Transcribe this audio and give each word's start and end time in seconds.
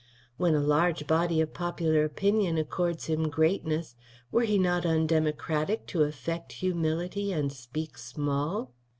When 0.37 0.55
a 0.55 0.59
large 0.63 1.05
body 1.05 1.41
of 1.41 1.53
popular 1.53 2.03
opinion 2.03 2.57
accords 2.57 3.05
him 3.05 3.29
greatness, 3.29 3.95
were 4.31 4.41
he 4.45 4.57
not 4.57 4.83
undemocratic 4.83 5.85
to 5.93 6.01
affect 6.01 6.53
humility 6.53 7.31
and 7.31 7.53
speak 7.53 7.99
small? 7.99 8.71